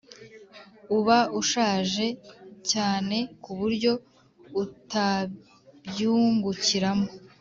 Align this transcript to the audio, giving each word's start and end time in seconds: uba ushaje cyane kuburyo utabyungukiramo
uba 0.97 1.17
ushaje 1.41 2.07
cyane 2.71 3.17
kuburyo 3.43 3.91
utabyungukiramo 4.63 7.07